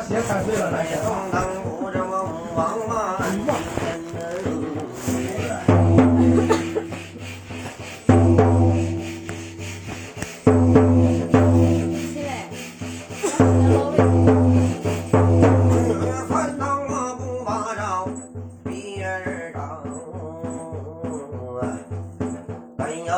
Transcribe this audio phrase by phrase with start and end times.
[0.00, 0.86] 鞋踩碎了，来。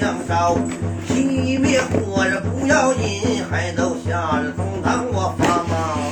[0.00, 0.56] 阳烧
[1.08, 6.04] 熄灭火了不要紧还都下着中堂我发毛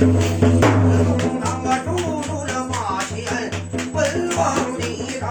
[0.00, 0.08] 东
[1.42, 2.32] 堂啊住宿
[2.70, 3.50] 马钱
[3.92, 4.40] 文房
[4.80, 5.26] 几袋